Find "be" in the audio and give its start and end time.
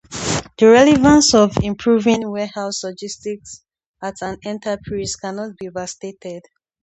5.59-5.67